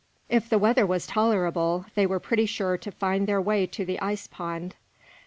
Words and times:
If 0.29 0.49
the 0.49 0.57
weather 0.57 0.83
was 0.83 1.05
tolerable, 1.05 1.85
they 1.93 2.07
were 2.07 2.19
pretty 2.19 2.47
sure 2.47 2.75
to 2.75 2.89
find 2.91 3.27
their 3.27 3.39
way 3.39 3.67
to 3.67 3.85
the 3.85 3.99
ice 3.99 4.25
pond. 4.25 4.73